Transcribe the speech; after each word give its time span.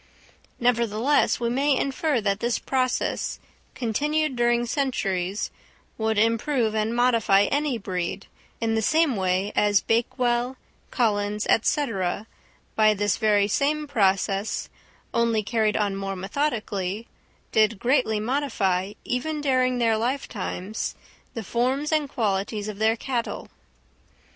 Nevertheless 0.59 1.39
we 1.39 1.51
may 1.51 1.77
infer 1.77 2.21
that 2.21 2.39
this 2.39 2.57
process, 2.57 3.37
continued 3.75 4.35
during 4.35 4.65
centuries, 4.65 5.51
would 5.95 6.17
improve 6.17 6.73
and 6.73 6.95
modify 6.95 7.43
any 7.43 7.77
breed, 7.77 8.25
in 8.59 8.73
the 8.73 8.81
same 8.81 9.15
way 9.15 9.53
as 9.55 9.81
Bakewell, 9.81 10.57
Collins, 10.89 11.45
&c., 11.61 11.85
by 12.75 12.95
this 12.95 13.17
very 13.17 13.47
same 13.47 13.85
process, 13.85 14.69
only 15.13 15.43
carried 15.43 15.77
on 15.77 15.95
more 15.95 16.15
methodically, 16.15 17.05
did 17.51 17.77
greatly 17.77 18.19
modify, 18.19 18.93
even 19.05 19.39
during 19.39 19.77
their 19.77 19.97
lifetimes, 19.99 20.95
the 21.35 21.43
forms 21.43 21.91
and 21.91 22.09
qualities 22.09 22.67
of 22.67 22.79
their 22.79 22.95
cattle. 22.95 23.49